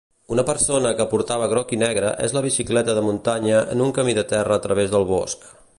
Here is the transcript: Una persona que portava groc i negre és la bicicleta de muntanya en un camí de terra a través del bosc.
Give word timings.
Una 0.35 0.43
persona 0.45 0.91
que 1.01 1.05
portava 1.11 1.49
groc 1.51 1.75
i 1.77 1.79
negre 1.83 2.15
és 2.29 2.33
la 2.37 2.43
bicicleta 2.47 2.95
de 3.01 3.05
muntanya 3.11 3.61
en 3.75 3.87
un 3.89 3.95
camí 3.99 4.21
de 4.21 4.29
terra 4.35 4.57
a 4.59 4.65
través 4.67 4.93
del 4.97 5.07
bosc. 5.17 5.51